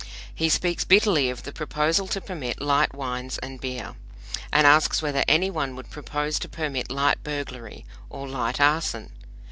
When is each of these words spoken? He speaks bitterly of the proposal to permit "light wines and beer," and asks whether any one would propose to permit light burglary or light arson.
He 0.33 0.49
speaks 0.49 0.83
bitterly 0.83 1.29
of 1.29 1.43
the 1.43 1.53
proposal 1.53 2.07
to 2.07 2.19
permit 2.19 2.59
"light 2.59 2.95
wines 2.95 3.37
and 3.37 3.61
beer," 3.61 3.93
and 4.51 4.65
asks 4.65 5.03
whether 5.03 5.23
any 5.27 5.51
one 5.51 5.75
would 5.75 5.91
propose 5.91 6.39
to 6.39 6.49
permit 6.49 6.89
light 6.89 7.21
burglary 7.23 7.85
or 8.09 8.27
light 8.27 8.59
arson. 8.59 9.11